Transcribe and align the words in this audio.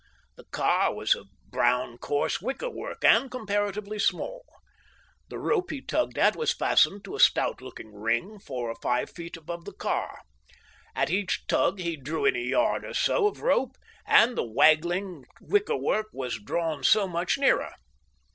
The 0.35 0.45
car 0.45 0.95
was 0.95 1.13
of 1.13 1.27
brown 1.51 1.99
coarse 1.99 2.41
wicker 2.41 2.71
work, 2.71 3.05
and 3.05 3.29
comparatively 3.29 3.99
small. 3.99 4.43
The 5.29 5.37
rope 5.37 5.69
he 5.69 5.79
tugged 5.79 6.17
at 6.17 6.35
was 6.35 6.55
fastened 6.55 7.03
to 7.05 7.15
a 7.15 7.19
stout 7.19 7.61
looking 7.61 7.93
ring, 7.93 8.39
four 8.39 8.71
or 8.71 8.75
five 8.81 9.11
feet 9.11 9.37
above 9.37 9.63
the 9.65 9.73
car. 9.73 10.21
At 10.95 11.11
each 11.11 11.45
tug 11.45 11.77
he 11.77 11.97
drew 11.97 12.25
in 12.25 12.35
a 12.35 12.39
yard 12.39 12.83
or 12.83 12.95
so 12.95 13.27
of 13.27 13.41
rope, 13.43 13.75
and 14.07 14.35
the 14.35 14.43
waggling 14.43 15.25
wicker 15.39 15.77
work 15.77 16.07
was 16.13 16.39
drawn 16.41 16.83
so 16.83 17.07
much 17.07 17.37
nearer. 17.37 17.75